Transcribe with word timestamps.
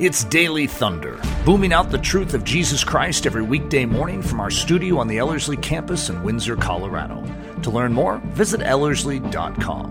It's 0.00 0.24
Daily 0.24 0.66
Thunder, 0.66 1.20
booming 1.44 1.74
out 1.74 1.90
the 1.90 1.98
truth 1.98 2.32
of 2.32 2.42
Jesus 2.42 2.82
Christ 2.82 3.26
every 3.26 3.42
weekday 3.42 3.84
morning 3.84 4.22
from 4.22 4.40
our 4.40 4.50
studio 4.50 4.96
on 4.96 5.08
the 5.08 5.18
Ellerslie 5.18 5.58
campus 5.58 6.08
in 6.08 6.22
Windsor, 6.22 6.56
Colorado. 6.56 7.22
To 7.60 7.70
learn 7.70 7.92
more, 7.92 8.16
visit 8.28 8.62
Ellerslie.com. 8.62 9.90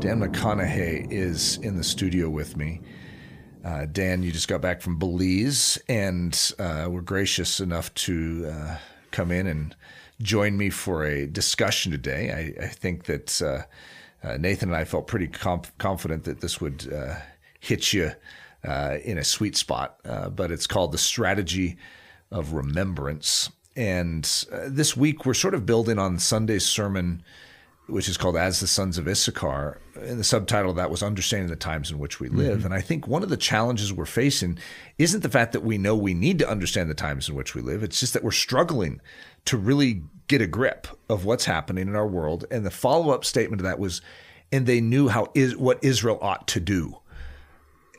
Dan 0.00 0.20
McConnaughey 0.20 1.06
is 1.12 1.58
in 1.58 1.76
the 1.76 1.84
studio 1.84 2.28
with 2.28 2.56
me. 2.56 2.80
Uh, 3.64 3.86
Dan, 3.86 4.24
you 4.24 4.32
just 4.32 4.48
got 4.48 4.60
back 4.60 4.80
from 4.80 4.98
Belize 4.98 5.78
and 5.88 6.52
uh, 6.58 6.88
were 6.90 7.00
gracious 7.00 7.60
enough 7.60 7.94
to 7.94 8.52
uh, 8.52 8.78
come 9.12 9.30
in 9.30 9.46
and 9.46 9.76
join 10.20 10.56
me 10.56 10.68
for 10.68 11.04
a 11.04 11.28
discussion 11.28 11.92
today. 11.92 12.56
I, 12.58 12.64
I 12.64 12.66
think 12.66 13.04
that 13.04 13.40
uh, 14.22 14.36
Nathan 14.36 14.68
and 14.70 14.76
I 14.76 14.84
felt 14.84 15.06
pretty 15.06 15.28
comp- 15.28 15.76
confident 15.78 16.24
that 16.24 16.40
this 16.40 16.60
would 16.60 16.92
uh, 16.92 17.16
hit 17.58 17.92
you 17.92 18.12
uh, 18.66 18.98
in 19.04 19.18
a 19.18 19.24
sweet 19.24 19.56
spot, 19.56 19.98
uh, 20.04 20.28
but 20.28 20.50
it's 20.50 20.66
called 20.66 20.92
the 20.92 20.98
strategy 20.98 21.76
of 22.30 22.52
remembrance. 22.52 23.50
And 23.76 24.28
uh, 24.52 24.64
this 24.66 24.96
week 24.96 25.24
we're 25.24 25.34
sort 25.34 25.54
of 25.54 25.64
building 25.64 25.98
on 25.98 26.18
Sunday's 26.18 26.66
sermon, 26.66 27.22
which 27.86 28.08
is 28.08 28.18
called 28.18 28.36
"As 28.36 28.60
the 28.60 28.66
Sons 28.66 28.98
of 28.98 29.08
Issachar," 29.08 29.80
and 29.94 30.18
the 30.18 30.24
subtitle 30.24 30.70
of 30.70 30.76
that 30.76 30.90
was 30.90 31.02
"Understanding 31.02 31.48
the 31.48 31.56
Times 31.56 31.90
in 31.90 31.98
Which 31.98 32.20
We 32.20 32.28
Live." 32.28 32.58
Mm-hmm. 32.58 32.66
And 32.66 32.74
I 32.74 32.82
think 32.82 33.08
one 33.08 33.22
of 33.22 33.30
the 33.30 33.36
challenges 33.36 33.92
we're 33.92 34.04
facing 34.04 34.58
isn't 34.98 35.22
the 35.22 35.30
fact 35.30 35.52
that 35.52 35.62
we 35.62 35.78
know 35.78 35.96
we 35.96 36.14
need 36.14 36.38
to 36.40 36.48
understand 36.48 36.90
the 36.90 36.94
times 36.94 37.28
in 37.28 37.34
which 37.34 37.54
we 37.54 37.62
live; 37.62 37.82
it's 37.82 38.00
just 38.00 38.12
that 38.12 38.24
we're 38.24 38.32
struggling 38.32 39.00
to 39.46 39.56
really 39.56 40.02
get 40.30 40.40
a 40.40 40.46
grip 40.46 40.86
of 41.08 41.24
what's 41.24 41.44
happening 41.44 41.88
in 41.88 41.96
our 41.96 42.06
world. 42.06 42.44
And 42.50 42.64
the 42.64 42.70
follow 42.70 43.12
up 43.12 43.24
statement 43.24 43.58
to 43.58 43.64
that 43.64 43.80
was, 43.80 44.00
and 44.52 44.64
they 44.64 44.80
knew 44.80 45.08
how 45.08 45.26
is 45.34 45.56
what 45.56 45.82
Israel 45.82 46.18
ought 46.22 46.46
to 46.48 46.60
do. 46.60 46.96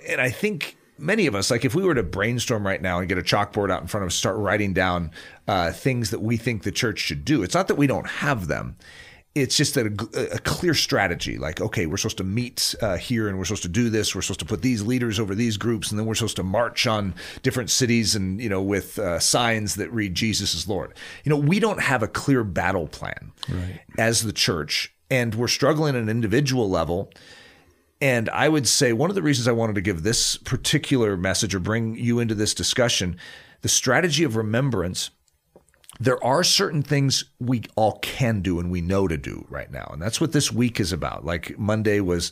And 0.08 0.22
I 0.22 0.30
think 0.30 0.78
many 0.98 1.28
of 1.28 1.36
us, 1.36 1.52
like 1.52 1.66
if 1.66 1.76
we 1.76 1.84
were 1.84 1.94
to 1.94 2.04
brainstorm 2.04 2.66
right 2.66 2.82
now 2.82 3.00
and 3.00 3.10
get 3.10 3.18
a 3.18 3.22
chalkboard 3.22 3.70
out 3.70 3.82
in 3.82 3.88
front 3.88 4.04
of 4.04 4.08
us, 4.08 4.16
start 4.16 4.38
writing 4.38 4.74
down 4.74 5.12
uh, 5.48 5.72
things 5.74 6.10
that 6.12 6.22
we 6.22 6.38
think 6.38 6.64
the 6.64 6.72
church 6.72 7.00
should 7.00 7.26
do, 7.26 7.44
it's 7.44 7.54
not 7.54 7.68
that 7.68 7.76
we 7.76 7.86
don't 7.86 8.08
have 8.08 8.48
them 8.48 8.78
it's 9.34 9.56
just 9.56 9.78
a, 9.78 9.86
a, 9.86 10.40
clear 10.40 10.74
strategy 10.74 11.38
like 11.38 11.62
okay 11.62 11.86
we're 11.86 11.96
supposed 11.96 12.18
to 12.18 12.24
meet 12.24 12.76
uh, 12.82 12.98
here 12.98 13.30
and 13.30 13.38
we're 13.38 13.46
supposed 13.46 13.64
to 13.64 13.70
do 13.70 13.90
this. 13.90 14.14
We're 14.14 14.22
supposed 14.22 14.42
to 14.42 14.46
put 14.46 14.62
these 14.62 14.82
leaders 14.82 15.20
over 15.20 15.36
these 15.36 15.58
groups 15.58 15.90
and 15.90 15.98
then 15.98 16.06
we're 16.06 16.16
supposed 16.16 16.36
to 16.38 16.44
march 16.44 16.86
on 16.86 17.14
different 17.42 17.70
cities 17.70 18.16
and 18.16 18.42
you 18.42 18.50
know 18.50 18.62
with 18.62 19.00
uh, 19.00 19.20
signs 19.20 19.76
that 19.76 19.92
read 19.92 20.16
jesus 20.16 20.54
is 20.54 20.68
lord. 20.68 20.94
You 21.24 21.30
know 21.30 21.38
we 21.38 21.60
don't 21.60 21.82
have 21.82 22.04
a 22.04 22.08
clear 22.08 22.44
battle 22.44 22.88
plan 22.88 23.32
right. 23.50 23.80
as 23.98 24.24
the 24.24 24.34
church 24.34 24.94
and 25.10 25.34
we're 25.36 25.48
struggling 25.48 25.96
at 25.96 26.02
an 26.02 26.10
individual 26.10 26.70
level. 26.70 27.10
And 28.02 28.30
i 28.32 28.50
would 28.50 28.68
say 28.68 28.92
one 28.92 29.10
of 29.10 29.16
the 29.16 29.22
reasons 29.22 29.48
i 29.48 29.54
wanted 29.54 29.76
to 29.76 29.82
give 29.82 30.04
this 30.04 30.36
particular 30.36 31.16
message 31.16 31.56
or 31.56 31.60
bring 31.60 31.96
you 31.96 32.20
into 32.20 32.36
this 32.36 32.54
discussion 32.54 33.18
the 33.62 33.70
strategy 33.70 34.24
of 34.24 34.36
remembrance 34.36 35.12
there 36.02 36.22
are 36.24 36.44
certain 36.44 36.82
things 36.82 37.26
we 37.40 37.62
all 37.76 38.00
can 38.00 38.42
do 38.42 38.60
and 38.60 38.72
we 38.72 38.82
know 38.82 39.08
to 39.08 39.18
do 39.18 39.46
right 39.50 39.72
now. 39.72 39.88
And 39.94 40.02
that's 40.02 40.20
what 40.20 40.32
this 40.32 40.52
week 40.52 40.80
is 40.80 40.92
about. 40.92 41.24
Like 41.24 41.60
Monday 41.60 42.00
was 42.00 42.32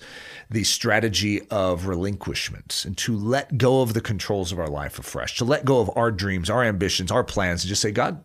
the 0.50 0.64
strategy 0.64 1.48
of 1.52 1.86
relinquishment 1.86 2.84
and 2.88 2.98
to 2.98 3.16
let 3.16 3.60
go 3.60 3.84
of 3.84 3.94
the 3.94 4.02
controls 4.02 4.52
of 4.52 4.58
our 4.58 4.70
life 4.70 4.98
afresh, 4.98 5.38
to 5.38 5.46
let 5.46 5.66
go 5.66 5.80
of 5.82 5.92
our 5.96 6.10
dreams, 6.10 6.50
our 6.50 6.64
ambitions, 6.64 7.12
our 7.12 7.24
plans, 7.24 7.64
and 7.64 7.70
just 7.70 7.84
say, 7.84 7.92
God, 7.92 8.24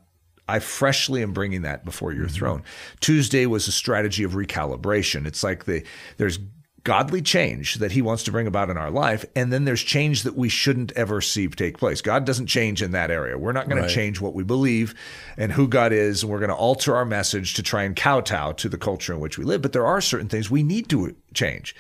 I 0.49 0.61
freshly 0.61 1.23
am 1.23 1.35
bringing 1.35 1.61
that 1.63 1.85
before 1.85 2.15
your 2.15 2.25
mm-hmm. 2.25 2.37
throne. 2.37 2.63
Tuesday 3.01 3.45
was 3.45 3.69
a 3.69 3.73
strategy 3.73 4.25
of 4.25 4.33
recalibration. 4.33 5.27
It's 5.27 5.45
like 5.45 5.67
the 5.67 5.85
there's 6.17 6.39
godly 6.85 7.23
change 7.23 7.77
that 7.77 7.93
he 7.93 8.03
wants 8.03 8.23
to 8.25 8.31
bring 8.31 8.47
about 8.47 8.69
in 8.69 8.77
our 8.77 8.91
life. 8.91 9.25
And 9.35 9.51
then 9.51 9.65
there's 9.65 9.83
change 9.83 10.23
that 10.23 10.37
we 10.37 10.51
shouldn't 10.51 10.93
ever 10.93 11.23
see 11.23 11.49
take 11.49 11.79
place. 11.79 12.03
God 12.03 12.27
doesn't 12.27 12.47
change 12.47 12.83
in 12.83 12.93
that 12.93 13.11
area. 13.11 13.39
We're 13.39 13.53
not 13.53 13.69
going 13.69 13.81
right. 13.81 13.89
to 13.89 13.95
change 13.95 14.21
what 14.21 14.35
we 14.35 14.45
believe 14.45 14.95
and 15.39 15.51
who 15.51 15.67
God 15.67 15.93
is. 15.93 16.23
And 16.23 16.31
we're 16.31 16.39
going 16.39 16.51
to 16.51 16.55
alter 16.55 16.95
our 16.95 17.07
message 17.07 17.55
to 17.55 17.63
try 17.63 17.85
and 17.85 17.97
kowtow 17.97 18.53
to 18.53 18.69
the 18.69 18.79
culture 18.79 19.15
in 19.15 19.21
which 19.21 19.39
we 19.39 19.45
live. 19.45 19.63
But 19.63 19.73
there 19.73 19.87
are 19.87 20.01
certain 20.01 20.29
things 20.29 20.51
we 20.51 20.63
need 20.63 20.89
to 20.91 21.17
change. 21.33 21.75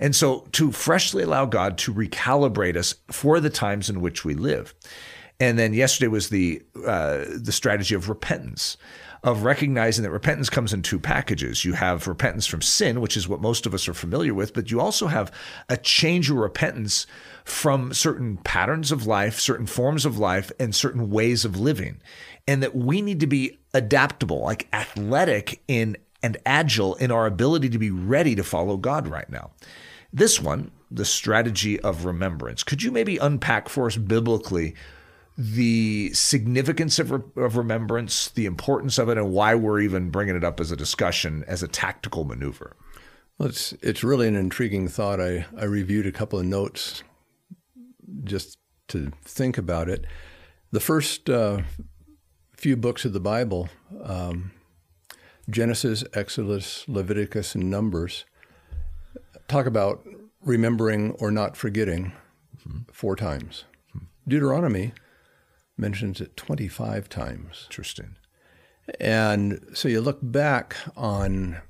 And 0.00 0.14
so 0.14 0.46
to 0.52 0.72
freshly 0.72 1.22
allow 1.22 1.46
God 1.46 1.78
to 1.78 1.94
recalibrate 1.94 2.76
us 2.76 2.96
for 3.10 3.40
the 3.40 3.50
times 3.50 3.88
in 3.88 4.00
which 4.00 4.24
we 4.24 4.34
live. 4.34 4.74
And 5.40 5.58
then 5.58 5.72
yesterday 5.72 6.08
was 6.08 6.30
the 6.30 6.62
uh, 6.86 7.24
the 7.34 7.52
strategy 7.52 7.94
of 7.94 8.08
repentance 8.08 8.76
of 9.24 9.42
recognizing 9.42 10.04
that 10.04 10.10
repentance 10.10 10.48
comes 10.48 10.72
in 10.72 10.82
two 10.82 10.98
packages. 10.98 11.64
You 11.64 11.72
have 11.72 12.06
repentance 12.06 12.46
from 12.46 12.62
sin, 12.62 13.00
which 13.00 13.16
is 13.16 13.28
what 13.28 13.40
most 13.40 13.66
of 13.66 13.74
us 13.74 13.88
are 13.88 13.94
familiar 13.94 14.32
with, 14.32 14.54
but 14.54 14.70
you 14.70 14.80
also 14.80 15.08
have 15.08 15.32
a 15.68 15.76
change 15.76 16.30
of 16.30 16.36
repentance 16.36 17.06
from 17.44 17.92
certain 17.92 18.36
patterns 18.38 18.92
of 18.92 19.06
life, 19.06 19.40
certain 19.40 19.66
forms 19.66 20.04
of 20.04 20.18
life, 20.18 20.52
and 20.60 20.74
certain 20.74 21.10
ways 21.10 21.44
of 21.44 21.58
living. 21.58 22.00
And 22.46 22.62
that 22.62 22.76
we 22.76 23.02
need 23.02 23.20
to 23.20 23.26
be 23.26 23.58
adaptable, 23.74 24.40
like 24.40 24.68
athletic 24.72 25.60
in 25.68 25.96
and 26.22 26.36
agile 26.46 26.94
in 26.96 27.10
our 27.10 27.26
ability 27.26 27.68
to 27.70 27.78
be 27.78 27.90
ready 27.90 28.34
to 28.34 28.42
follow 28.42 28.76
God 28.76 29.06
right 29.06 29.28
now. 29.30 29.50
This 30.12 30.40
one, 30.40 30.72
the 30.90 31.04
strategy 31.04 31.78
of 31.80 32.04
remembrance. 32.04 32.64
Could 32.64 32.82
you 32.82 32.90
maybe 32.90 33.18
unpack 33.18 33.68
for 33.68 33.86
us 33.86 33.96
biblically 33.96 34.74
the 35.40 36.12
significance 36.14 36.98
of, 36.98 37.12
re- 37.12 37.44
of 37.44 37.56
remembrance, 37.56 38.28
the 38.28 38.44
importance 38.44 38.98
of 38.98 39.08
it, 39.08 39.16
and 39.16 39.30
why 39.30 39.54
we're 39.54 39.80
even 39.80 40.10
bringing 40.10 40.34
it 40.34 40.42
up 40.42 40.58
as 40.58 40.72
a 40.72 40.76
discussion 40.76 41.44
as 41.46 41.62
a 41.62 41.68
tactical 41.68 42.24
maneuver. 42.24 42.74
Well, 43.38 43.48
it's 43.48 43.72
it's 43.80 44.02
really 44.02 44.26
an 44.26 44.34
intriguing 44.34 44.88
thought. 44.88 45.20
I, 45.20 45.46
I 45.56 45.64
reviewed 45.64 46.06
a 46.06 46.12
couple 46.12 46.40
of 46.40 46.44
notes 46.44 47.04
just 48.24 48.58
to 48.88 49.12
think 49.22 49.56
about 49.56 49.88
it. 49.88 50.06
The 50.72 50.80
first 50.80 51.30
uh, 51.30 51.60
few 52.56 52.76
books 52.76 53.04
of 53.04 53.12
the 53.12 53.20
Bible, 53.20 53.68
um, 54.02 54.50
Genesis, 55.48 56.02
Exodus, 56.14 56.84
Leviticus, 56.88 57.54
and 57.54 57.70
Numbers, 57.70 58.24
talk 59.46 59.66
about 59.66 60.04
remembering 60.42 61.12
or 61.12 61.30
not 61.30 61.56
forgetting 61.56 62.12
mm-hmm. 62.58 62.90
four 62.92 63.14
times. 63.14 63.66
Deuteronomy 64.26 64.92
mentions 65.78 66.20
it 66.20 66.36
25 66.36 67.08
times. 67.08 67.66
Interesting. 67.70 68.16
And 69.00 69.64
so 69.74 69.88
you 69.88 70.00
look 70.00 70.18
back 70.22 70.76
on 70.96 71.60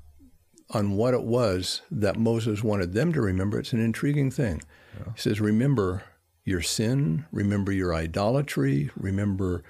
on 0.70 0.92
what 0.96 1.14
it 1.14 1.22
was 1.22 1.80
that 1.90 2.18
Moses 2.18 2.62
wanted 2.62 2.92
them 2.92 3.12
to 3.14 3.22
remember. 3.22 3.58
It's 3.58 3.72
an 3.72 3.80
intriguing 3.80 4.30
thing. 4.30 4.60
Yeah. 4.98 5.12
He 5.14 5.20
says, 5.20 5.40
"Remember 5.40 6.02
your 6.44 6.60
sin, 6.60 7.24
remember 7.32 7.72
your 7.72 7.94
idolatry, 7.94 8.90
remember 8.94 9.64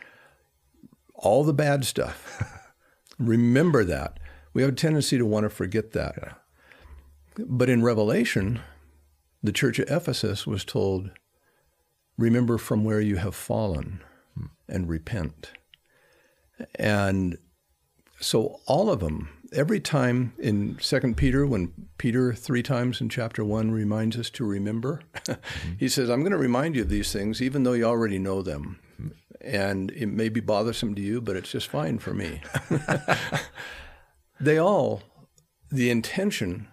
all 1.14 1.44
the 1.44 1.52
bad 1.52 1.84
stuff. 1.84 2.42
remember 3.18 3.84
that." 3.84 4.18
We 4.52 4.62
have 4.62 4.72
a 4.72 4.74
tendency 4.74 5.18
to 5.18 5.26
want 5.26 5.44
to 5.44 5.50
forget 5.50 5.92
that. 5.92 6.14
Yeah. 6.20 7.44
But 7.46 7.70
in 7.70 7.82
Revelation, 7.84 8.60
the 9.40 9.52
church 9.52 9.78
of 9.78 9.88
Ephesus 9.88 10.46
was 10.48 10.64
told, 10.64 11.10
"Remember 12.16 12.58
from 12.58 12.82
where 12.84 13.00
you 13.00 13.16
have 13.16 13.36
fallen." 13.36 14.02
And 14.68 14.88
repent. 14.88 15.52
And 16.74 17.38
so 18.20 18.60
all 18.66 18.90
of 18.90 19.00
them, 19.00 19.28
every 19.52 19.80
time 19.80 20.32
in 20.38 20.78
Second 20.80 21.16
Peter, 21.16 21.46
when 21.46 21.72
Peter 21.98 22.32
three 22.32 22.62
times 22.62 23.00
in 23.00 23.08
chapter 23.08 23.44
one 23.44 23.70
reminds 23.70 24.16
us 24.16 24.30
to 24.30 24.44
remember, 24.44 25.02
mm-hmm. 25.14 25.72
he 25.78 25.88
says, 25.88 26.10
"I'm 26.10 26.20
going 26.20 26.32
to 26.32 26.38
remind 26.38 26.76
you 26.76 26.82
of 26.82 26.88
these 26.88 27.12
things, 27.12 27.40
even 27.40 27.62
though 27.62 27.72
you 27.72 27.84
already 27.84 28.18
know 28.18 28.42
them." 28.42 28.80
Mm-hmm. 29.00 29.08
And 29.40 29.90
it 29.92 30.06
may 30.06 30.28
be 30.28 30.40
bothersome 30.40 30.94
to 30.96 31.00
you, 31.00 31.20
but 31.20 31.36
it's 31.36 31.50
just 31.50 31.68
fine 31.68 31.98
for 32.00 32.12
me. 32.12 32.40
they 34.40 34.58
all, 34.58 35.02
the 35.70 35.90
intention 35.90 36.68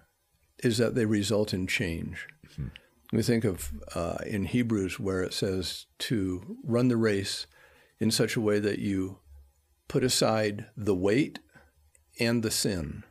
is 0.64 0.80
that 0.80 0.96
they 0.96 1.06
result 1.06 1.53
in 1.53 1.68
change. 1.68 2.28
Mm-hmm. 2.53 2.68
We 3.16 3.22
think 3.22 3.44
of 3.44 3.72
uh, 3.94 4.18
in 4.26 4.46
Hebrews 4.46 5.00
where 5.00 5.22
it 5.22 5.34
says 5.34 5.86
to 6.00 6.58
run 6.64 6.88
the 6.88 6.98
race 6.98 7.46
in 8.00 8.12
such 8.12 8.36
a 8.36 8.42
way 8.42 8.59
that 8.59 8.80
you 8.80 9.20
put 9.88 10.03
aside 10.03 10.66
the 10.76 10.96
weight 10.96 11.40
and 12.20 12.44
the 12.44 12.52
sin. 12.52 13.03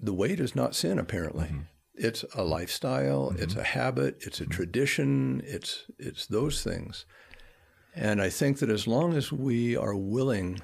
The 0.00 0.14
weight 0.14 0.40
is 0.40 0.54
not 0.54 0.74
sin, 0.74 0.98
apparently. 0.98 1.46
Mm-hmm. 1.46 1.60
It's 1.94 2.24
a 2.34 2.44
lifestyle, 2.44 3.30
mm-hmm. 3.30 3.42
it's 3.42 3.56
a 3.56 3.64
habit, 3.64 4.18
it's 4.20 4.40
a 4.40 4.44
mm-hmm. 4.44 4.52
tradition, 4.52 5.42
it's, 5.44 5.84
it's 5.98 6.26
those 6.26 6.62
things. 6.62 7.06
And 7.94 8.20
I 8.20 8.28
think 8.28 8.58
that 8.58 8.68
as 8.68 8.86
long 8.86 9.14
as 9.14 9.32
we 9.32 9.74
are 9.74 9.96
willing 9.96 10.60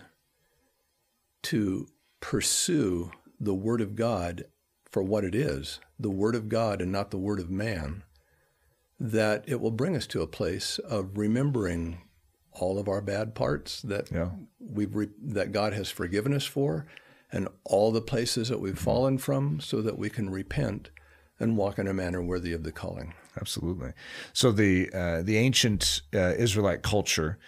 to 1.44 1.88
pursue 2.20 3.10
the 3.40 3.54
Word 3.54 3.80
of 3.80 3.96
God 3.96 4.44
for 4.90 5.02
what 5.02 5.24
it 5.24 5.34
is, 5.34 5.80
the 5.98 6.10
Word 6.10 6.34
of 6.34 6.50
God 6.50 6.82
and 6.82 6.92
not 6.92 7.10
the 7.10 7.18
Word 7.18 7.40
of 7.40 7.50
man, 7.50 8.02
that 9.02 9.42
it 9.48 9.60
will 9.60 9.72
bring 9.72 9.96
us 9.96 10.06
to 10.06 10.22
a 10.22 10.28
place 10.28 10.78
of 10.78 11.18
remembering 11.18 12.02
all 12.52 12.78
of 12.78 12.88
our 12.88 13.00
bad 13.00 13.34
parts 13.34 13.82
that 13.82 14.08
yeah. 14.12 14.30
we've 14.60 14.94
re- 14.94 15.08
that 15.20 15.50
God 15.50 15.72
has 15.72 15.90
forgiven 15.90 16.32
us 16.32 16.44
for, 16.44 16.86
and 17.32 17.48
all 17.64 17.90
the 17.90 18.00
places 18.00 18.48
that 18.48 18.60
we've 18.60 18.78
fallen 18.78 19.18
from 19.18 19.58
so 19.58 19.82
that 19.82 19.98
we 19.98 20.08
can 20.08 20.30
repent 20.30 20.90
and 21.40 21.56
walk 21.56 21.80
in 21.80 21.88
a 21.88 21.92
manner 21.92 22.22
worthy 22.22 22.52
of 22.52 22.62
the 22.62 22.70
calling. 22.70 23.12
Absolutely. 23.40 23.90
So 24.32 24.52
the 24.52 24.88
uh, 24.94 25.22
the 25.22 25.36
ancient 25.36 26.02
uh, 26.14 26.34
Israelite 26.38 26.82
culture 26.82 27.38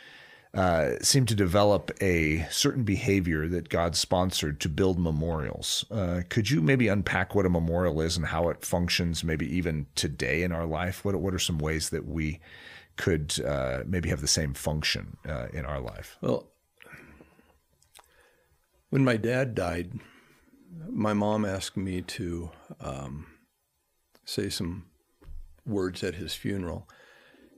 uh, 0.54 0.92
seemed 1.02 1.28
to 1.28 1.34
develop 1.34 1.90
a 2.00 2.46
certain 2.50 2.84
behavior 2.84 3.48
that 3.48 3.68
God 3.68 3.96
sponsored 3.96 4.60
to 4.60 4.68
build 4.68 4.98
memorials. 4.98 5.84
Uh, 5.90 6.22
could 6.28 6.50
you 6.50 6.60
maybe 6.60 6.88
unpack 6.88 7.34
what 7.34 7.46
a 7.46 7.50
memorial 7.50 8.00
is 8.00 8.16
and 8.16 8.26
how 8.26 8.48
it 8.48 8.64
functions, 8.64 9.24
maybe 9.24 9.46
even 9.56 9.86
today 9.94 10.42
in 10.42 10.52
our 10.52 10.66
life? 10.66 11.04
What 11.04 11.16
what 11.16 11.34
are 11.34 11.38
some 11.38 11.58
ways 11.58 11.90
that 11.90 12.06
we 12.06 12.40
could 12.96 13.40
uh, 13.44 13.80
maybe 13.86 14.08
have 14.08 14.20
the 14.20 14.28
same 14.28 14.54
function 14.54 15.16
uh, 15.28 15.48
in 15.52 15.64
our 15.64 15.80
life? 15.80 16.16
Well, 16.20 16.46
when 18.90 19.04
my 19.04 19.16
dad 19.16 19.54
died, 19.56 19.98
my 20.88 21.12
mom 21.12 21.44
asked 21.44 21.76
me 21.76 22.00
to 22.02 22.50
um, 22.80 23.26
say 24.24 24.48
some 24.48 24.86
words 25.66 26.02
at 26.04 26.14
his 26.14 26.34
funeral. 26.34 26.88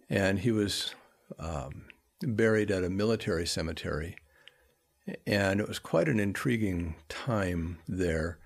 And 0.08 0.38
he 0.38 0.52
was 0.52 0.94
um, 1.38 1.86
buried 2.22 2.70
at 2.70 2.84
a 2.84 2.90
military 2.90 3.46
cemetery. 3.46 4.16
And 5.26 5.60
it 5.60 5.68
was 5.68 5.78
quite 5.78 6.08
an 6.08 6.18
intriguing 6.18 6.96
time 7.08 7.78
there 7.86 8.38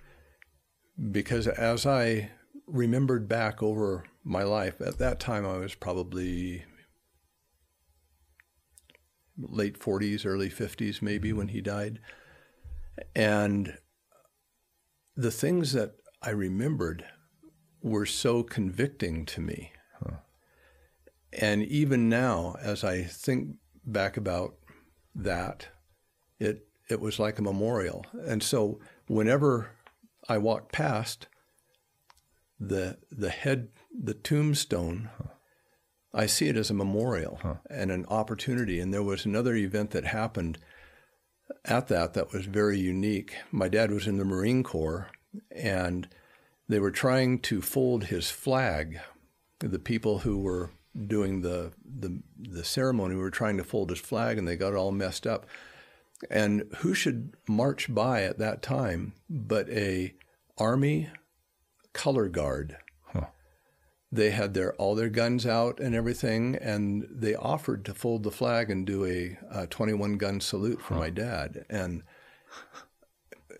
because 1.10 1.46
as 1.46 1.86
I 1.86 2.30
remembered 2.66 3.28
back 3.28 3.62
over 3.62 4.04
my 4.22 4.42
life, 4.42 4.80
at 4.80 4.98
that 4.98 5.18
time 5.18 5.46
I 5.46 5.56
was 5.58 5.74
probably 5.74 6.64
late 9.38 9.78
40s, 9.78 10.26
early 10.26 10.50
50s, 10.50 11.00
maybe 11.00 11.32
when 11.32 11.48
he 11.48 11.60
died. 11.60 12.00
And 13.14 13.78
the 15.16 15.30
things 15.30 15.72
that 15.72 15.94
I 16.22 16.30
remembered 16.30 17.04
were 17.82 18.06
so 18.06 18.42
convicting 18.42 19.24
to 19.26 19.40
me. 19.40 19.72
And 21.32 21.62
even 21.64 22.08
now, 22.08 22.56
as 22.60 22.82
I 22.82 23.02
think 23.02 23.56
back 23.84 24.16
about 24.16 24.54
that, 25.14 25.68
it 26.38 26.66
it 26.88 27.00
was 27.00 27.18
like 27.18 27.38
a 27.38 27.42
memorial. 27.42 28.04
And 28.26 28.42
so 28.42 28.80
whenever 29.06 29.70
I 30.28 30.38
walk 30.38 30.72
past 30.72 31.28
the 32.58 32.98
the 33.10 33.30
head 33.30 33.68
the 33.96 34.14
tombstone, 34.14 35.10
huh. 35.16 35.28
I 36.12 36.26
see 36.26 36.48
it 36.48 36.56
as 36.56 36.70
a 36.70 36.74
memorial 36.74 37.38
huh. 37.42 37.54
and 37.68 37.90
an 37.90 38.04
opportunity. 38.06 38.80
And 38.80 38.92
there 38.92 39.02
was 39.02 39.24
another 39.24 39.54
event 39.54 39.90
that 39.92 40.04
happened 40.04 40.58
at 41.64 41.88
that 41.88 42.14
that 42.14 42.32
was 42.32 42.46
very 42.46 42.78
unique. 42.78 43.36
My 43.52 43.68
dad 43.68 43.90
was 43.90 44.06
in 44.06 44.18
the 44.18 44.24
Marine 44.24 44.62
Corps 44.62 45.08
and 45.50 46.08
they 46.68 46.80
were 46.80 46.90
trying 46.90 47.38
to 47.40 47.62
fold 47.62 48.04
his 48.04 48.30
flag. 48.30 49.00
The 49.60 49.78
people 49.78 50.20
who 50.20 50.38
were 50.38 50.70
doing 51.06 51.42
the, 51.42 51.72
the, 51.84 52.20
the 52.38 52.64
ceremony 52.64 53.14
we 53.14 53.20
were 53.20 53.30
trying 53.30 53.56
to 53.56 53.64
fold 53.64 53.90
his 53.90 54.00
flag, 54.00 54.38
and 54.38 54.46
they 54.46 54.56
got 54.56 54.72
it 54.72 54.76
all 54.76 54.92
messed 54.92 55.26
up. 55.26 55.46
And 56.30 56.64
who 56.78 56.94
should 56.94 57.34
march 57.48 57.92
by 57.92 58.22
at 58.24 58.38
that 58.38 58.62
time 58.62 59.14
but 59.28 59.68
a 59.70 60.14
army 60.58 61.08
color 61.92 62.28
guard? 62.28 62.76
Huh. 63.12 63.26
They 64.12 64.30
had 64.30 64.52
their 64.52 64.74
all 64.74 64.94
their 64.94 65.08
guns 65.08 65.46
out 65.46 65.80
and 65.80 65.94
everything, 65.94 66.56
and 66.56 67.06
they 67.10 67.34
offered 67.34 67.84
to 67.86 67.94
fold 67.94 68.22
the 68.22 68.30
flag 68.30 68.70
and 68.70 68.86
do 68.86 69.06
a, 69.06 69.38
a 69.50 69.66
21 69.66 70.18
gun 70.18 70.40
salute 70.40 70.82
for 70.82 70.94
huh. 70.94 71.00
my 71.00 71.10
dad. 71.10 71.64
And 71.70 72.02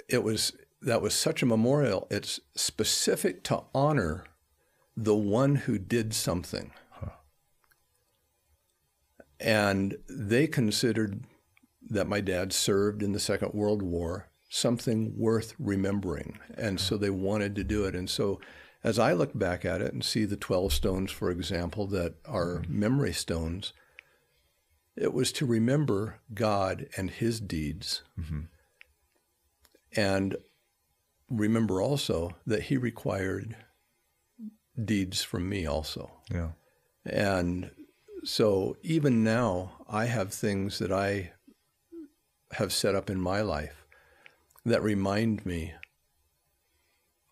it 0.08 0.22
was 0.22 0.52
that 0.82 1.02
was 1.02 1.14
such 1.14 1.42
a 1.42 1.46
memorial. 1.46 2.06
It's 2.10 2.40
specific 2.54 3.42
to 3.44 3.62
honor 3.74 4.24
the 4.96 5.16
one 5.16 5.56
who 5.56 5.78
did 5.78 6.14
something. 6.14 6.72
And 9.40 9.96
they 10.08 10.46
considered 10.46 11.24
that 11.88 12.08
my 12.08 12.20
dad 12.20 12.52
served 12.52 13.02
in 13.02 13.12
the 13.12 13.20
Second 13.20 13.54
World 13.54 13.82
War 13.82 14.28
something 14.50 15.14
worth 15.16 15.54
remembering. 15.58 16.38
And 16.56 16.80
so 16.80 16.96
they 16.96 17.10
wanted 17.10 17.54
to 17.54 17.64
do 17.64 17.84
it. 17.84 17.94
And 17.94 18.10
so 18.10 18.40
as 18.82 18.98
I 18.98 19.12
look 19.12 19.38
back 19.38 19.64
at 19.64 19.80
it 19.80 19.92
and 19.92 20.04
see 20.04 20.24
the 20.24 20.36
12 20.36 20.72
stones, 20.72 21.12
for 21.12 21.30
example, 21.30 21.86
that 21.88 22.14
are 22.26 22.58
mm-hmm. 22.58 22.80
memory 22.80 23.12
stones, 23.12 23.72
it 24.96 25.14
was 25.14 25.32
to 25.32 25.46
remember 25.46 26.20
God 26.34 26.86
and 26.96 27.10
his 27.10 27.40
deeds. 27.40 28.02
Mm-hmm. 28.18 28.40
And 29.96 30.36
remember 31.28 31.80
also 31.80 32.36
that 32.46 32.64
he 32.64 32.76
required 32.76 33.56
deeds 34.82 35.22
from 35.22 35.48
me 35.48 35.66
also. 35.66 36.10
Yeah. 36.30 36.50
And 37.04 37.70
so 38.24 38.76
even 38.82 39.24
now, 39.24 39.72
I 39.88 40.06
have 40.06 40.32
things 40.32 40.78
that 40.78 40.92
I 40.92 41.32
have 42.52 42.72
set 42.72 42.94
up 42.94 43.08
in 43.08 43.20
my 43.20 43.40
life 43.40 43.86
that 44.64 44.82
remind 44.82 45.46
me 45.46 45.74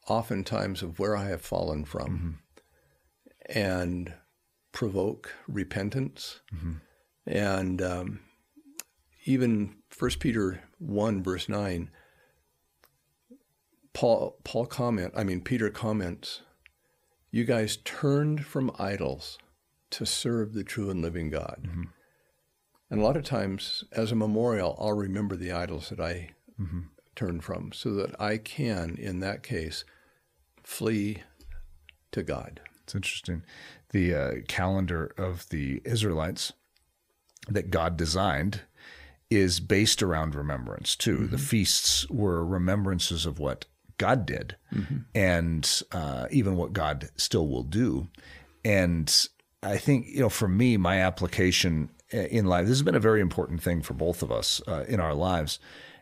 oftentimes 0.06 0.82
of 0.82 0.98
where 0.98 1.16
I 1.16 1.28
have 1.28 1.42
fallen 1.42 1.84
from 1.84 2.40
mm-hmm. 3.50 3.58
and 3.58 4.14
provoke 4.72 5.34
repentance. 5.46 6.40
Mm-hmm. 6.54 6.72
And 7.26 7.82
um, 7.82 8.20
even 9.24 9.76
1 9.96 10.10
Peter 10.20 10.62
1, 10.78 11.22
verse 11.22 11.48
9, 11.48 11.90
Paul 13.92 14.38
Paul 14.44 14.66
comment, 14.66 15.12
I 15.16 15.24
mean 15.24 15.40
Peter 15.40 15.70
comments, 15.70 16.42
you 17.30 17.44
guys 17.44 17.78
turned 17.78 18.46
from 18.46 18.70
idols 18.78 19.38
to 19.90 20.06
serve 20.06 20.52
the 20.52 20.64
true 20.64 20.90
and 20.90 21.02
living 21.02 21.30
God. 21.30 21.60
Mm-hmm. 21.66 21.82
And 22.90 23.00
a 23.00 23.04
lot 23.04 23.16
of 23.16 23.24
times 23.24 23.84
as 23.92 24.12
a 24.12 24.16
memorial, 24.16 24.76
I'll 24.80 24.92
remember 24.92 25.36
the 25.36 25.52
idols 25.52 25.90
that 25.90 26.00
I 26.00 26.30
mm-hmm. 26.60 26.80
turned 27.14 27.44
from 27.44 27.72
so 27.72 27.92
that 27.94 28.18
I 28.20 28.38
can, 28.38 28.96
in 28.96 29.20
that 29.20 29.42
case, 29.42 29.84
flee 30.62 31.22
to 32.12 32.22
God. 32.22 32.60
It's 32.84 32.94
interesting. 32.94 33.42
The 33.90 34.14
uh, 34.14 34.32
calendar 34.48 35.12
of 35.18 35.48
the 35.50 35.82
Israelites 35.84 36.52
that 37.48 37.70
God 37.70 37.96
designed 37.96 38.62
is 39.30 39.60
based 39.60 40.02
around 40.02 40.34
remembrance 40.34 40.96
too. 40.96 41.18
Mm-hmm. 41.18 41.30
The 41.32 41.38
feasts 41.38 42.08
were 42.08 42.44
remembrances 42.44 43.26
of 43.26 43.38
what 43.38 43.66
God 43.98 44.24
did 44.24 44.56
mm-hmm. 44.72 44.98
and 45.14 45.82
uh, 45.92 46.28
even 46.30 46.56
what 46.56 46.72
God 46.72 47.10
still 47.16 47.46
will 47.46 47.64
do. 47.64 48.08
And 48.64 49.28
I 49.62 49.76
think, 49.76 50.06
you 50.08 50.20
know, 50.20 50.28
for 50.28 50.48
me, 50.48 50.76
my 50.76 51.00
application 51.00 51.90
uh, 52.14 52.18
in 52.18 52.46
life, 52.46 52.66
this 52.66 52.76
has 52.76 52.82
been 52.82 52.94
a 52.94 53.00
very 53.00 53.20
important 53.20 53.62
thing 53.62 53.82
for 53.82 53.94
both 53.94 54.22
of 54.22 54.30
us 54.30 54.62
uh, 54.66 54.84
in 54.88 55.00
our 55.00 55.14
lives. 55.14 55.58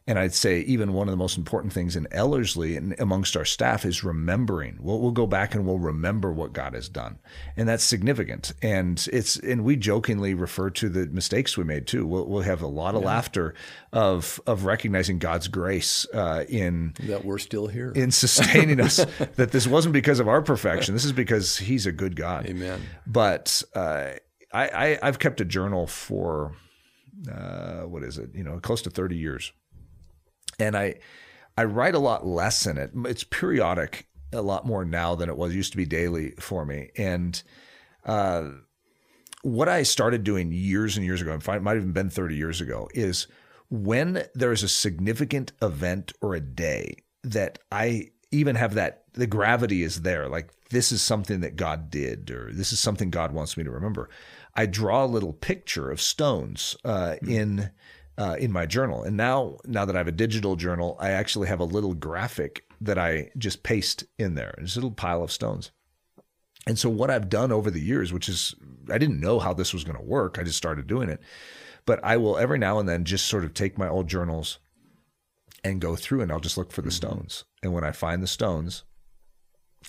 And 0.09 0.21
I'd 0.21 0.35
say 0.35 0.61
even 0.61 0.93
one 0.93 1.09
of 1.09 1.13
the 1.13 1.17
most 1.17 1.37
important 1.37 1.73
things 1.73 1.97
in 1.97 2.07
Ellerslie 2.13 2.77
and 2.77 2.95
amongst 3.01 3.37
our 3.37 3.45
staff 3.45 3.85
is 3.85 4.05
remembering. 4.05 4.79
We'll, 4.81 5.01
we'll 5.01 5.11
go 5.11 5.27
back 5.27 5.53
and 5.53 5.67
we'll 5.67 5.81
remember 5.81 6.33
what 6.33 6.53
God 6.53 6.75
has 6.75 6.89
done, 6.89 7.19
and 7.57 7.69
that's 7.69 7.83
significant. 7.83 8.53
And 8.63 9.05
it's 9.13 9.37
and 9.37 9.65
we 9.65 9.75
jokingly 9.75 10.33
refer 10.35 10.71
to 10.71 10.89
the 10.89 11.07
mistakes 11.07 11.57
we 11.57 11.65
made 11.65 11.89
too. 11.89 12.07
We'll, 12.07 12.25
we'll 12.27 12.43
have 12.43 12.63
a 12.63 12.69
lot 12.69 12.95
of 12.95 13.01
yeah. 13.01 13.09
laughter 13.09 13.55
of 13.93 14.41
of 14.47 14.65
recognizing 14.65 15.19
God's 15.19 15.49
grace 15.49 16.07
uh, 16.15 16.45
in 16.49 16.95
that 17.01 17.25
we're 17.25 17.39
still 17.39 17.67
here 17.67 17.91
in 17.91 18.13
sustaining 18.13 18.81
us. 18.81 19.05
That 19.37 19.51
this 19.51 19.67
wasn't 19.67 19.93
because 19.93 20.21
of 20.21 20.29
our 20.29 20.41
perfection. 20.41 20.95
This 20.95 21.05
is 21.05 21.13
because 21.13 21.57
He's 21.57 21.87
a 21.87 21.93
good 21.93 22.17
God. 22.17 22.47
Amen. 22.47 22.81
But 23.07 23.63
uh, 23.75 24.13
I, 24.53 24.69
I 24.69 24.99
I've 25.03 25.19
kept 25.19 25.41
a 25.41 25.45
journal 25.45 25.87
for. 25.87 26.53
Uh, 27.31 27.83
what 27.83 28.03
is 28.03 28.19
it? 28.19 28.29
You 28.35 28.45
know, 28.45 28.61
close 28.61 28.83
to 28.83 28.91
30 28.91 29.17
years 29.17 29.53
and 30.59 30.77
I 30.77 30.97
I 31.57 31.65
write 31.65 31.95
a 31.95 32.01
lot 32.01 32.27
less 32.27 32.67
in 32.67 32.79
it. 32.79 32.91
It's 33.07 33.25
periodic 33.25 34.07
a 34.33 34.43
lot 34.43 34.67
more 34.67 34.85
now 34.85 35.15
than 35.15 35.29
it 35.29 35.37
was. 35.37 35.53
It 35.53 35.57
used 35.57 35.73
to 35.73 35.79
be 35.79 35.87
daily 35.87 36.33
for 36.39 36.67
me. 36.67 36.91
And 36.97 37.43
uh, 38.05 38.51
what 39.43 39.69
I 39.69 39.83
started 39.83 40.25
doing 40.25 40.53
years 40.53 40.97
and 40.97 41.07
years 41.07 41.23
ago, 41.23 41.33
and 41.33 41.43
it 41.43 41.63
might 41.63 41.75
have 41.75 41.83
even 41.83 41.93
been 41.93 42.11
30 42.11 42.37
years 42.37 42.61
ago, 42.61 42.89
is 42.95 43.27
when 43.71 44.25
there 44.35 44.53
is 44.53 44.63
a 44.63 44.69
significant 44.69 45.53
event 45.63 46.13
or 46.21 46.35
a 46.35 46.41
day 46.41 46.97
that 47.23 47.59
I 47.73 48.11
even 48.31 48.57
have 48.57 48.75
that, 48.75 49.05
the 49.13 49.27
gravity 49.27 49.83
is 49.83 50.03
there. 50.03 50.29
Like 50.29 50.51
this 50.71 50.93
is 50.93 51.01
something 51.01 51.41
that 51.41 51.57
God 51.57 51.91
did, 51.91 52.31
or 52.31 52.51
this 52.53 52.73
is 52.73 52.81
something 52.81 53.11
God 53.11 53.33
wants 53.33 53.57
me 53.57 53.65
to 53.65 53.71
remember. 53.71 54.11
I 54.55 54.67
draw 54.67 55.05
a 55.05 55.07
little 55.07 55.33
picture 55.33 55.91
of 55.91 56.01
stones 56.01 56.77
uh, 56.85 57.17
mm-hmm. 57.23 57.31
in 57.31 57.71
uh, 58.18 58.37
in 58.38 58.52
my 58.52 58.66
journal. 58.66 59.02
And 59.02 59.16
now, 59.16 59.58
now 59.66 59.85
that 59.85 59.94
I 59.94 59.99
have 59.99 60.08
a 60.08 60.12
digital 60.12 60.56
journal, 60.56 60.96
I 61.00 61.11
actually 61.11 61.49
have 61.49 61.61
a 61.61 61.64
little 61.64 61.94
graphic 61.94 62.64
that 62.80 62.99
I 62.99 63.30
just 63.38 63.62
paste 63.62 64.04
in 64.18 64.35
there. 64.35 64.54
It's 64.58 64.76
a 64.76 64.78
little 64.78 64.90
pile 64.90 65.23
of 65.23 65.32
stones. 65.32 65.70
And 66.66 66.78
so, 66.78 66.88
what 66.88 67.11
I've 67.11 67.28
done 67.28 67.52
over 67.52 67.70
the 67.70 67.80
years, 67.80 68.12
which 68.12 68.28
is, 68.28 68.54
I 68.90 68.99
didn't 68.99 69.20
know 69.20 69.38
how 69.38 69.52
this 69.52 69.73
was 69.73 69.85
going 69.85 69.96
to 69.96 70.02
work. 70.02 70.38
I 70.38 70.42
just 70.42 70.56
started 70.56 70.87
doing 70.87 71.08
it. 71.08 71.20
But 71.85 72.00
I 72.02 72.16
will 72.16 72.37
every 72.37 72.58
now 72.58 72.80
and 72.80 72.88
then 72.88 73.04
just 73.04 73.26
sort 73.26 73.44
of 73.44 73.54
take 73.54 73.78
my 73.78 73.88
old 73.88 74.08
journals 74.08 74.58
and 75.62 75.80
go 75.80 75.94
through 75.96 76.20
and 76.20 76.32
I'll 76.32 76.40
just 76.40 76.58
look 76.58 76.73
for 76.73 76.82
the 76.82 76.90
stones. 76.90 77.44
And 77.62 77.73
when 77.73 77.85
I 77.85 77.92
find 77.92 78.23
the 78.23 78.26
stones, 78.26 78.82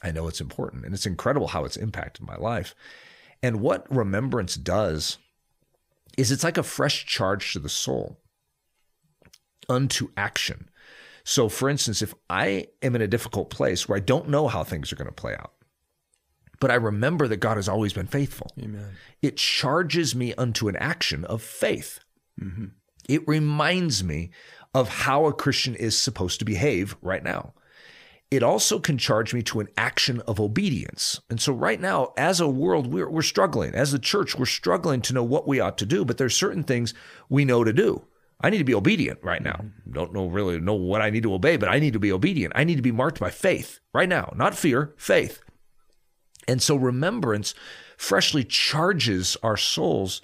I 0.04 0.12
know 0.12 0.28
it's 0.28 0.42
important. 0.42 0.86
And 0.86 0.94
it's 0.94 1.08
incredible 1.08 1.48
how 1.48 1.66
it's 1.66 1.78
impacted 1.78 2.26
my 2.26 2.36
life. 2.36 2.76
And 3.42 3.62
what 3.62 3.92
remembrance 3.94 4.56
does 4.56 5.18
is 6.18 6.32
it's 6.32 6.44
like 6.44 6.58
a 6.58 6.64
fresh 6.64 7.06
charge 7.06 7.54
to 7.54 7.60
the 7.60 7.70
soul 7.70 8.20
unto 9.70 10.10
action. 10.18 10.70
So, 11.24 11.50
for 11.50 11.70
instance, 11.70 12.02
if 12.02 12.14
I 12.30 12.68
am 12.82 12.96
in 12.96 13.02
a 13.02 13.08
difficult 13.08 13.50
place 13.50 13.88
where 13.88 13.98
I 13.98 14.02
don't 14.02 14.30
know 14.30 14.48
how 14.48 14.64
things 14.64 14.92
are 14.92 14.96
going 14.96 15.10
to 15.10 15.14
play 15.14 15.36
out, 15.36 15.54
but 16.60 16.72
I 16.72 16.76
remember 16.76 17.28
that 17.28 17.38
God 17.38 17.58
has 17.58 17.70
always 17.70 17.94
been 17.94 18.08
faithful, 18.08 18.48
Amen. 18.60 18.92
it 19.22 19.38
charges 19.38 20.16
me 20.16 20.34
unto 20.36 20.68
an 20.70 20.76
action 20.78 21.26
of 21.26 21.42
faith. 21.42 22.00
Mm-hmm. 22.42 22.68
It 23.10 23.28
reminds 23.28 24.04
me 24.04 24.32
of 24.74 24.90
how 24.90 25.26
a 25.26 25.34
Christian 25.34 25.76
is 25.76 25.98
supposed 25.98 26.40
to 26.40 26.46
behave 26.46 26.96
right 27.02 27.24
now. 27.24 27.54
It 28.30 28.44
also 28.44 28.80
can 28.80 28.98
charge 28.98 29.34
me 29.34 29.42
to 29.44 29.62
an 29.62 29.70
action 29.78 30.22
of 30.22 30.40
obedience. 30.40 31.22
And 31.30 31.40
so, 31.40 31.54
right 31.54 31.80
now, 31.80 32.14
as 32.18 32.42
a 32.42 32.48
world, 32.48 32.88
we're, 32.88 33.10
we're 33.10 33.22
struggling. 33.22 33.74
As 33.74 33.94
the 33.94 34.00
church, 34.00 34.38
we're 34.38 34.46
struggling 34.46 35.02
to 35.04 35.14
know 35.14 35.24
what 35.24 35.48
we 35.48 35.62
ought 35.62 35.78
to 35.78 35.86
do, 35.86 36.04
but 36.04 36.18
there's 36.18 36.36
certain 36.36 36.64
things 36.64 36.94
we 37.30 37.46
know 37.46 37.64
to 37.64 37.72
do. 37.72 38.06
I 38.42 38.50
need 38.50 38.60
to 38.60 38.64
be 38.64 38.76
obedient 38.76 39.20
right 39.24 39.42
now. 39.42 39.66
Don't 39.90 40.14
know 40.14 40.28
really 40.28 40.60
know 40.60 40.74
what 40.74 41.02
I 41.02 41.10
need 41.10 41.24
to 41.24 41.34
obey, 41.34 41.58
but 41.58 41.70
I 41.70 41.80
need 41.80 41.94
to 41.94 42.00
be 42.00 42.12
obedient. 42.12 42.54
I 42.56 42.66
need 42.66 42.76
to 42.76 42.82
be 42.82 42.92
marked 42.92 43.20
by 43.20 43.32
faith 43.32 43.80
right 43.94 44.10
now, 44.10 44.34
not 44.36 44.56
fear, 44.56 44.94
faith. 44.98 45.42
And 46.48 46.62
so 46.62 46.76
remembrance 46.76 47.56
freshly 47.98 48.44
charges 48.44 49.38
our 49.42 49.58
souls 49.58 50.22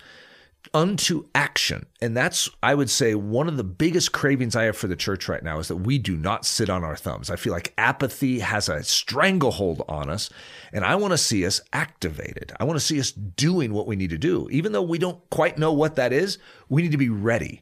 unto 0.74 1.25
action. 1.36 1.86
And 2.01 2.18
that's, 2.18 2.50
I 2.63 2.74
would 2.74 2.89
say, 2.89 3.13
one 3.13 3.48
of 3.48 3.58
the 3.58 3.63
biggest 3.63 4.12
cravings 4.12 4.56
I 4.56 4.63
have 4.63 4.75
for 4.75 4.88
the 4.88 4.96
church 4.96 5.30
right 5.30 5.44
now 5.44 5.60
is 5.60 5.68
that 5.68 5.77
we 5.77 5.98
do 6.00 6.18
not 6.18 6.46
sit 6.46 6.70
on 6.70 6.84
our 6.84 6.96
thumbs. 6.96 7.30
I 7.30 7.36
feel 7.36 7.53
like 7.53 7.74
apathy 7.77 8.39
has 8.39 8.70
a 8.70 8.84
stranglehold 8.84 9.84
on 9.88 10.10
us, 10.10 10.30
and 10.72 10.84
I 10.84 10.96
want 10.96 11.12
to 11.12 11.18
see 11.18 11.46
us 11.46 11.62
activated. 11.72 12.53
I 12.60 12.63
want 12.63 12.80
to 12.80 12.86
see 12.86 13.00
us 13.00 13.12
doing 13.12 13.74
what 13.74 13.88
we 13.88 13.96
need 13.96 14.10
to 14.10 14.18
do. 14.18 14.48
Even 14.51 14.72
though 14.72 14.82
we 14.82 14.98
don't 14.98 15.30
quite 15.30 15.58
know 15.58 15.72
what 15.72 15.96
that 15.96 16.12
is, 16.12 16.39
we 16.70 16.82
need 16.82 16.92
to 16.92 16.98
be 16.98 17.10
ready 17.10 17.62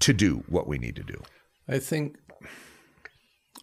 to 0.00 0.12
do 0.12 0.44
what 0.48 0.68
we 0.68 0.78
need 0.78 0.96
to 0.96 1.02
do. 1.02 1.20
I 1.68 1.78
think 1.78 2.16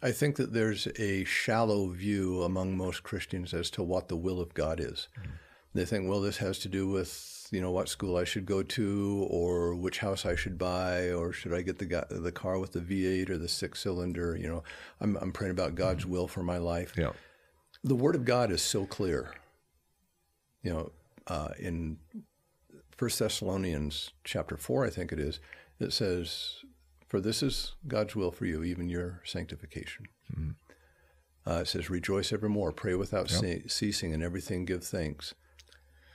I 0.02 0.12
think 0.12 0.36
that 0.36 0.52
there's 0.52 0.88
a 1.00 1.24
shallow 1.24 1.88
view 1.88 2.44
among 2.44 2.76
most 2.76 3.04
Christians 3.04 3.54
as 3.54 3.70
to 3.70 3.84
what 3.84 4.10
the 4.10 4.18
will 4.18 4.42
of 4.42 4.54
God 4.54 4.82
is. 4.82 5.08
Mm. 5.18 5.30
They 5.74 5.86
think, 5.86 6.10
well, 6.10 6.20
this 6.20 6.38
has 6.38 6.60
to 6.60 6.68
do 6.68 6.90
with 6.90 7.43
you 7.54 7.62
know 7.62 7.72
what 7.72 7.88
school 7.88 8.18
I 8.18 8.24
should 8.24 8.46
go 8.46 8.64
to, 8.64 9.28
or 9.30 9.76
which 9.76 10.00
house 10.00 10.26
I 10.26 10.36
should 10.36 10.58
buy, 10.58 11.12
or 11.12 11.32
should 11.32 11.54
I 11.54 11.62
get 11.62 11.78
the 11.78 12.08
the 12.10 12.32
car 12.32 12.58
with 12.58 12.72
the 12.72 12.80
V8 12.80 13.30
or 13.30 13.38
the 13.38 13.48
six 13.48 13.80
cylinder? 13.82 14.36
You 14.36 14.48
know, 14.48 14.64
I'm 15.00 15.16
I'm 15.18 15.32
praying 15.32 15.52
about 15.52 15.76
God's 15.76 16.06
will 16.06 16.28
for 16.28 16.42
my 16.42 16.58
life. 16.58 16.94
Yeah. 16.98 17.12
The 17.84 17.96
Word 17.96 18.16
of 18.16 18.26
God 18.26 18.52
is 18.52 18.62
so 18.62 18.86
clear. 18.86 19.36
You 20.64 20.74
know, 20.74 20.92
uh, 21.28 21.50
in 21.60 21.98
First 22.98 23.20
Thessalonians 23.20 24.12
chapter 24.24 24.58
four, 24.58 24.86
I 24.86 24.90
think 24.90 25.12
it 25.12 25.20
is, 25.20 25.40
it 25.80 25.94
says, 25.94 26.64
"For 27.08 27.20
this 27.22 27.44
is 27.44 27.76
God's 27.88 28.16
will 28.16 28.32
for 28.32 28.46
you, 28.46 28.64
even 28.64 28.90
your 28.90 29.22
sanctification." 29.26 30.08
Uh, 31.46 31.60
it 31.62 31.68
says, 31.68 31.90
"Rejoice 31.90 32.34
evermore, 32.34 32.72
pray 32.72 32.96
without 32.96 33.30
ce- 33.30 33.72
ceasing, 33.72 34.12
and 34.14 34.24
everything 34.24 34.66
give 34.66 34.84
thanks, 34.84 35.36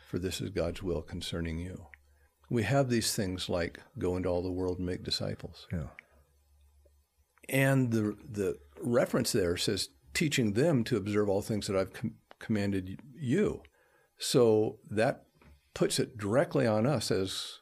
for 0.09 0.19
this 0.19 0.41
is 0.41 0.51
God's 0.51 0.83
will 0.83 1.03
concerning 1.03 1.59
you." 1.59 1.87
We 2.51 2.63
have 2.63 2.89
these 2.89 3.15
things 3.15 3.49
like 3.49 3.81
go 3.99 4.17
into 4.17 4.29
all 4.29 4.43
the 4.43 4.51
world 4.51 4.79
and 4.79 4.87
make 4.87 5.03
disciples. 5.03 5.67
Yeah. 5.73 5.89
And 7.49 7.93
the 7.93 8.17
the 8.29 8.59
reference 8.81 9.33
there 9.33 9.57
says 9.57 9.91
teaching 10.15 10.55
them 10.55 10.85
to 10.85 10.97
observe 10.97 11.29
all 11.29 11.43
things 11.43 11.67
that 11.67 11.77
I've 11.77 11.93
com- 11.93 12.15
commanded 12.39 13.01
you. 13.15 13.63
So 14.19 14.79
that 14.91 15.27
puts 15.75 15.99
it 15.99 16.19
directly 16.19 16.67
on 16.67 16.87
us 16.87 17.11
as 17.11 17.61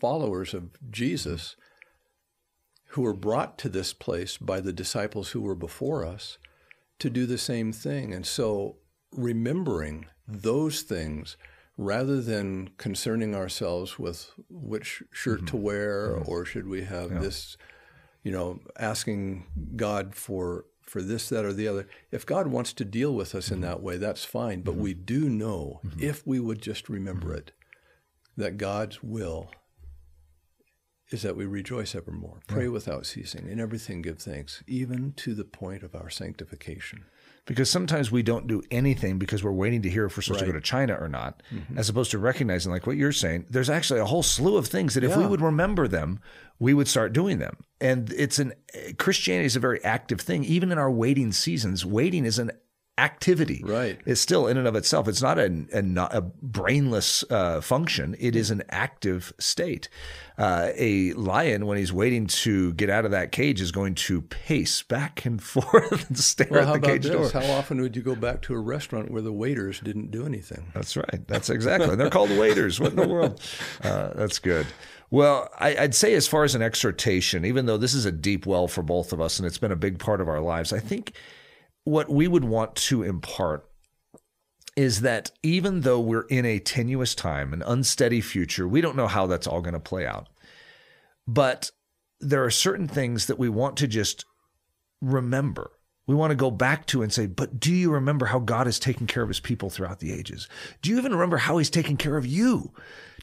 followers 0.00 0.54
of 0.54 0.70
Jesus 0.90 1.56
who 2.90 3.02
were 3.02 3.14
brought 3.14 3.58
to 3.58 3.68
this 3.68 3.92
place 3.92 4.36
by 4.36 4.60
the 4.60 4.72
disciples 4.72 5.30
who 5.30 5.40
were 5.40 5.54
before 5.54 6.04
us 6.04 6.38
to 6.98 7.08
do 7.08 7.24
the 7.24 7.38
same 7.38 7.72
thing. 7.72 8.12
And 8.12 8.26
so 8.26 8.76
remembering 9.12 10.06
those 10.26 10.82
things 10.82 11.36
rather 11.76 12.20
than 12.20 12.68
concerning 12.76 13.34
ourselves 13.34 13.98
with 13.98 14.30
which 14.48 15.02
shirt 15.10 15.46
to 15.46 15.54
mm-hmm. 15.54 15.62
wear 15.62 16.08
mm-hmm. 16.10 16.30
or 16.30 16.44
should 16.44 16.66
we 16.66 16.82
have 16.82 17.20
this 17.20 17.56
you 18.22 18.30
know, 18.30 18.60
asking 18.78 19.46
God 19.76 20.14
for 20.14 20.66
for 20.82 21.00
this, 21.00 21.28
that, 21.28 21.44
or 21.44 21.52
the 21.52 21.68
other. 21.68 21.88
If 22.10 22.26
God 22.26 22.48
wants 22.48 22.72
to 22.74 22.84
deal 22.84 23.14
with 23.14 23.34
us 23.34 23.50
in 23.50 23.56
mm-hmm. 23.56 23.64
that 23.64 23.82
way, 23.82 23.96
that's 23.96 24.24
fine. 24.24 24.62
But 24.62 24.74
we 24.74 24.94
do 24.94 25.28
know, 25.28 25.80
if 25.98 26.26
we 26.26 26.38
would 26.38 26.60
just 26.60 26.88
remember 26.88 27.34
it, 27.34 27.52
that 28.36 28.58
God's 28.58 29.02
will 29.02 29.50
is 31.10 31.22
that 31.22 31.36
we 31.36 31.46
rejoice 31.46 31.94
evermore, 31.94 32.40
pray 32.46 32.68
without 32.68 33.06
ceasing, 33.06 33.48
in 33.48 33.60
everything 33.60 34.02
give 34.02 34.18
thanks, 34.18 34.62
even 34.66 35.12
to 35.12 35.34
the 35.34 35.44
point 35.44 35.82
of 35.82 35.94
our 35.94 36.10
sanctification. 36.10 37.04
Because 37.46 37.70
sometimes 37.70 38.12
we 38.12 38.22
don't 38.22 38.46
do 38.46 38.62
anything 38.70 39.18
because 39.18 39.42
we're 39.42 39.50
waiting 39.52 39.82
to 39.82 39.90
hear 39.90 40.06
if 40.06 40.16
we're 40.16 40.22
supposed 40.22 40.40
to 40.40 40.46
go 40.46 40.52
to 40.52 40.60
China 40.60 40.94
or 40.94 41.08
not, 41.08 41.42
mm-hmm. 41.52 41.76
as 41.76 41.88
opposed 41.88 42.12
to 42.12 42.18
recognizing, 42.18 42.70
like 42.70 42.86
what 42.86 42.96
you're 42.96 43.12
saying, 43.12 43.46
there's 43.50 43.70
actually 43.70 43.98
a 43.98 44.04
whole 44.04 44.22
slew 44.22 44.56
of 44.56 44.68
things 44.68 44.94
that 44.94 45.04
if 45.04 45.16
we 45.16 45.26
would 45.26 45.40
remember 45.40 45.88
them, 45.88 46.20
we 46.58 46.72
would 46.72 46.86
start 46.86 47.12
doing 47.12 47.38
them. 47.38 47.56
And 47.80 48.12
it's 48.12 48.38
an 48.38 48.52
Christianity 48.98 49.46
is 49.46 49.56
a 49.56 49.60
very 49.60 49.82
active 49.82 50.20
thing. 50.20 50.44
Even 50.44 50.70
in 50.70 50.78
our 50.78 50.90
waiting 50.90 51.32
seasons, 51.32 51.84
waiting 51.84 52.24
is 52.24 52.38
an 52.38 52.52
activity. 52.98 53.62
Right. 53.64 53.98
It's 54.04 54.20
still 54.20 54.46
in 54.46 54.56
and 54.56 54.68
of 54.68 54.76
itself. 54.76 55.08
It's 55.08 55.22
not 55.22 55.38
a, 55.38 55.64
a, 55.72 55.82
not 55.82 56.14
a 56.14 56.20
brainless 56.20 57.24
uh, 57.30 57.60
function. 57.60 58.14
It 58.18 58.36
is 58.36 58.50
an 58.50 58.62
active 58.68 59.32
state. 59.38 59.88
Uh, 60.36 60.70
a 60.76 61.12
lion, 61.14 61.66
when 61.66 61.78
he's 61.78 61.92
waiting 61.92 62.26
to 62.26 62.72
get 62.74 62.90
out 62.90 63.04
of 63.04 63.10
that 63.10 63.32
cage, 63.32 63.60
is 63.60 63.72
going 63.72 63.94
to 63.94 64.22
pace 64.22 64.82
back 64.82 65.24
and 65.24 65.42
forth 65.42 66.08
and 66.08 66.18
stare 66.18 66.48
Well, 66.50 66.74
at 66.74 66.82
the 66.82 66.86
cage 66.86 67.06
door. 67.06 67.30
How 67.30 67.44
often 67.52 67.80
would 67.80 67.96
you 67.96 68.02
go 68.02 68.14
back 68.14 68.42
to 68.42 68.54
a 68.54 68.60
restaurant 68.60 69.10
where 69.10 69.22
the 69.22 69.32
waiters 69.32 69.80
didn't 69.80 70.10
do 70.10 70.26
anything? 70.26 70.70
That's 70.74 70.96
right. 70.96 71.26
That's 71.26 71.48
exactly. 71.48 71.90
And 71.90 72.00
they're 72.00 72.10
called 72.10 72.30
waiters. 72.30 72.78
What 72.78 72.90
in 72.90 72.96
the 72.96 73.08
world? 73.08 73.40
Uh, 73.82 74.12
that's 74.14 74.38
good. 74.38 74.66
Well, 75.10 75.48
I, 75.58 75.76
I'd 75.76 75.94
say 75.94 76.14
as 76.14 76.28
far 76.28 76.44
as 76.44 76.54
an 76.54 76.62
exhortation, 76.62 77.44
even 77.44 77.66
though 77.66 77.76
this 77.76 77.94
is 77.94 78.04
a 78.06 78.12
deep 78.12 78.46
well 78.46 78.68
for 78.68 78.82
both 78.82 79.12
of 79.12 79.20
us 79.20 79.38
and 79.38 79.46
it's 79.46 79.58
been 79.58 79.72
a 79.72 79.76
big 79.76 79.98
part 79.98 80.20
of 80.20 80.28
our 80.28 80.40
lives, 80.40 80.72
I 80.72 80.78
think 80.78 81.14
what 81.84 82.08
we 82.08 82.28
would 82.28 82.44
want 82.44 82.74
to 82.76 83.02
impart 83.02 83.68
is 84.76 85.02
that 85.02 85.30
even 85.42 85.82
though 85.82 86.00
we're 86.00 86.26
in 86.28 86.46
a 86.46 86.58
tenuous 86.58 87.14
time, 87.14 87.52
an 87.52 87.62
unsteady 87.62 88.20
future, 88.20 88.66
we 88.66 88.80
don't 88.80 88.96
know 88.96 89.06
how 89.06 89.26
that's 89.26 89.46
all 89.46 89.60
going 89.60 89.74
to 89.74 89.80
play 89.80 90.06
out. 90.06 90.28
But 91.26 91.70
there 92.20 92.44
are 92.44 92.50
certain 92.50 92.88
things 92.88 93.26
that 93.26 93.38
we 93.38 93.48
want 93.48 93.76
to 93.78 93.86
just 93.86 94.24
remember. 95.00 95.72
We 96.06 96.14
want 96.14 96.30
to 96.30 96.36
go 96.36 96.50
back 96.50 96.86
to 96.86 97.02
and 97.02 97.12
say, 97.12 97.26
but 97.26 97.60
do 97.60 97.72
you 97.72 97.90
remember 97.92 98.26
how 98.26 98.38
God 98.38 98.66
has 98.66 98.78
taken 98.78 99.06
care 99.06 99.22
of 99.22 99.28
his 99.28 99.40
people 99.40 99.70
throughout 99.70 100.00
the 100.00 100.12
ages? 100.12 100.48
Do 100.80 100.90
you 100.90 100.98
even 100.98 101.12
remember 101.12 101.36
how 101.36 101.58
he's 101.58 101.70
taken 101.70 101.96
care 101.96 102.16
of 102.16 102.26
you? 102.26 102.72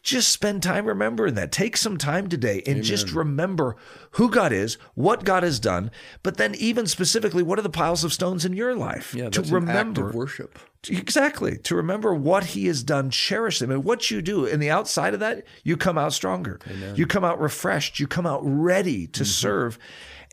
Just 0.09 0.29
spend 0.29 0.63
time 0.63 0.85
remembering 0.85 1.35
that. 1.35 1.51
Take 1.51 1.77
some 1.77 1.97
time 1.97 2.29
today 2.29 2.63
and 2.65 2.83
just 2.83 3.11
remember 3.11 3.75
who 4.11 4.29
God 4.29 4.51
is, 4.51 4.75
what 4.95 5.23
God 5.23 5.43
has 5.43 5.59
done, 5.59 5.91
but 6.23 6.37
then 6.37 6.55
even 6.55 6.87
specifically, 6.87 7.43
what 7.43 7.59
are 7.59 7.63
the 7.63 7.69
piles 7.69 8.03
of 8.03 8.11
stones 8.11 8.43
in 8.43 8.53
your 8.53 8.75
life? 8.75 9.13
Yeah, 9.13 9.29
to 9.29 9.41
that's 9.41 9.51
an 9.51 9.57
act 9.57 9.67
remember 9.67 10.11
worship. 10.11 10.57
Exactly. 10.89 11.57
To 11.59 11.75
remember 11.75 12.13
what 12.13 12.43
he 12.45 12.67
has 12.67 12.83
done, 12.83 13.09
cherish 13.09 13.59
them. 13.59 13.69
And 13.69 13.83
what 13.83 14.09
you 14.09 14.21
do 14.21 14.45
in 14.45 14.59
the 14.59 14.71
outside 14.71 15.13
of 15.13 15.19
that, 15.19 15.45
you 15.63 15.75
come 15.77 15.97
out 15.97 16.13
stronger. 16.13 16.59
You 16.95 17.05
come 17.05 17.23
out 17.23 17.39
refreshed. 17.39 17.99
You 17.99 18.07
come 18.07 18.25
out 18.25 18.39
ready 18.43 19.05
to 19.07 19.23
mm-hmm. 19.23 19.29
serve. 19.29 19.77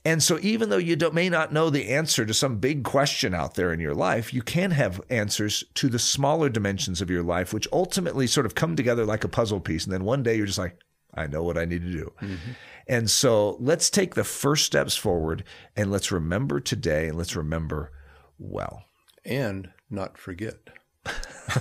And 0.06 0.22
so, 0.22 0.38
even 0.40 0.68
though 0.70 0.76
you 0.76 0.94
don't, 0.94 1.14
may 1.14 1.28
not 1.28 1.52
know 1.52 1.68
the 1.68 1.88
answer 1.88 2.24
to 2.24 2.32
some 2.32 2.58
big 2.58 2.84
question 2.84 3.34
out 3.34 3.56
there 3.56 3.72
in 3.72 3.80
your 3.80 3.92
life, 3.92 4.32
you 4.32 4.40
can 4.40 4.70
have 4.70 5.00
answers 5.10 5.64
to 5.74 5.88
the 5.88 5.98
smaller 5.98 6.48
dimensions 6.48 7.00
of 7.00 7.10
your 7.10 7.24
life, 7.24 7.52
which 7.52 7.66
ultimately 7.72 8.28
sort 8.28 8.46
of 8.46 8.54
come 8.54 8.76
together 8.76 9.04
like 9.04 9.24
a 9.24 9.28
puzzle 9.28 9.58
piece. 9.58 9.82
And 9.82 9.92
then 9.92 10.04
one 10.04 10.22
day 10.22 10.36
you're 10.36 10.46
just 10.46 10.60
like, 10.60 10.78
I 11.12 11.26
know 11.26 11.42
what 11.42 11.58
I 11.58 11.64
need 11.64 11.82
to 11.82 11.90
do. 11.90 12.12
Mm-hmm. 12.22 12.52
And 12.86 13.10
so, 13.10 13.56
let's 13.58 13.90
take 13.90 14.14
the 14.14 14.22
first 14.22 14.64
steps 14.64 14.96
forward 14.96 15.42
and 15.74 15.90
let's 15.90 16.12
remember 16.12 16.60
today 16.60 17.08
and 17.08 17.18
let's 17.18 17.34
remember 17.34 17.90
well. 18.38 18.84
And 19.24 19.70
not 19.90 20.18
forget. 20.18 20.54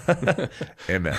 Amen. 0.88 1.18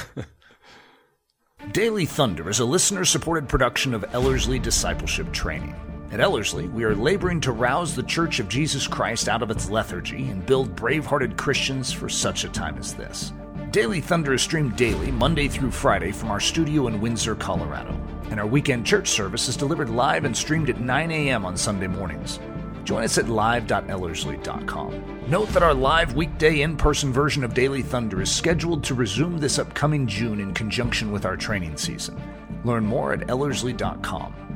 Daily 1.73 2.07
Thunder 2.07 2.49
is 2.49 2.61
a 2.61 2.65
listener 2.65 3.05
supported 3.05 3.49
production 3.49 3.95
of 3.95 4.05
Ellerslie 4.15 4.61
Discipleship 4.61 5.33
Training. 5.33 5.75
At 6.13 6.21
Ellerslie, 6.21 6.69
we 6.69 6.85
are 6.85 6.95
laboring 6.95 7.41
to 7.43 7.53
rouse 7.53 7.97
the 7.97 8.03
Church 8.03 8.39
of 8.39 8.49
Jesus 8.49 8.87
Christ 8.87 9.29
out 9.29 9.43
of 9.43 9.51
its 9.51 9.69
lethargy 9.69 10.29
and 10.29 10.47
build 10.47 10.77
brave 10.77 11.05
hearted 11.05 11.37
Christians 11.37 11.93
for 11.93 12.09
such 12.09 12.45
a 12.45 12.49
time 12.49 12.79
as 12.79 12.95
this. 12.95 13.33
Daily 13.73 14.01
Thunder 14.01 14.33
is 14.33 14.41
streamed 14.41 14.77
daily, 14.77 15.11
Monday 15.11 15.49
through 15.49 15.73
Friday, 15.73 16.13
from 16.13 16.31
our 16.31 16.39
studio 16.39 16.87
in 16.87 17.01
Windsor, 17.01 17.35
Colorado. 17.35 18.01
And 18.31 18.39
our 18.39 18.47
weekend 18.47 18.87
church 18.87 19.09
service 19.09 19.49
is 19.49 19.57
delivered 19.57 19.91
live 19.91 20.25
and 20.25 20.37
streamed 20.37 20.71
at 20.71 20.81
9 20.81 21.11
a.m. 21.11 21.45
on 21.45 21.57
Sunday 21.57 21.89
mornings. 21.89 22.39
Join 22.85 23.03
us 23.03 23.19
at 23.19 23.29
live.ellerslie.com. 23.29 25.23
Note 25.29 25.49
that 25.49 25.65
our 25.65 25.75
live 25.75 26.15
weekday 26.15 26.61
in 26.61 26.77
person 26.77 27.13
version 27.13 27.43
of 27.43 27.53
Daily 27.53 27.83
Thunder 27.83 28.23
is 28.23 28.31
scheduled 28.31 28.85
to 28.85 28.95
resume 28.95 29.39
this 29.39 29.59
upcoming 29.59 30.07
June 30.07 30.39
in 30.39 30.55
conjunction 30.55 31.11
with 31.11 31.27
our 31.27 31.37
training 31.37 31.77
season. 31.77 32.17
Learn 32.65 32.87
more 32.87 33.13
at 33.13 33.27
ellerslie.com. 33.27 34.56